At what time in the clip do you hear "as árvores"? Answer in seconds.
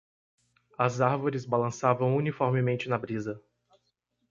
0.79-1.45